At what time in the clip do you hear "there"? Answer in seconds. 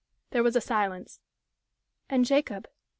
0.31-0.41